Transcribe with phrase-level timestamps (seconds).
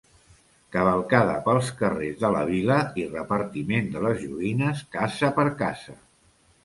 [0.75, 5.97] Cavalcada pels carrers de la vila i repartiment de les joguines casa per casa.